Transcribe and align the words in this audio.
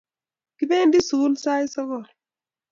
Kipendi 0.57 0.97
sukul 1.07 1.33
sait 1.43 1.69
sogol 1.73 2.05